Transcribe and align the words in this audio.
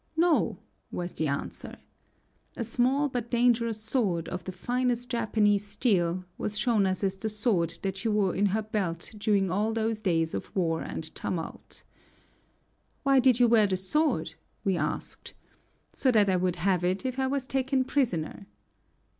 "No," 0.17 0.57
was 0.91 1.13
the 1.13 1.27
answer. 1.27 1.77
A 2.57 2.63
small 2.63 3.07
but 3.07 3.29
dangerous 3.29 3.79
sword, 3.79 4.27
of 4.29 4.43
the 4.45 4.51
finest 4.51 5.11
Japanese 5.11 5.63
steel, 5.67 6.25
was 6.39 6.57
shown 6.57 6.87
us 6.87 7.03
as 7.03 7.15
the 7.15 7.29
sword 7.29 7.77
that 7.83 7.97
she 7.97 8.07
wore 8.09 8.33
in 8.35 8.47
her 8.47 8.63
belt 8.63 9.13
during 9.15 9.51
all 9.51 9.71
those 9.73 10.01
days 10.01 10.33
of 10.33 10.49
war 10.55 10.81
and 10.81 11.13
tumult. 11.13 11.83
"Why 13.03 13.19
did 13.19 13.39
you 13.39 13.47
wear 13.47 13.67
the 13.67 13.77
sword?" 13.77 14.33
we 14.63 14.75
asked. 14.75 15.35
"So 15.93 16.09
that 16.09 16.29
I 16.31 16.35
would 16.35 16.55
have 16.55 16.83
it 16.83 17.05
if 17.05 17.19
I 17.19 17.27
was 17.27 17.45
taken 17.45 17.83
prisoner." 17.83 18.47